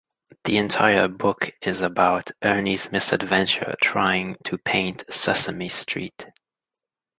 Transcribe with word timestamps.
The 0.45 0.57
entire 0.57 1.07
book 1.07 1.51
is 1.61 1.81
about 1.81 2.31
Ernie's 2.43 2.91
misadventure 2.91 3.75
trying 3.83 4.35
to 4.45 4.57
paint 4.57 5.03
Sesame 5.11 5.69
Street. 5.69 6.25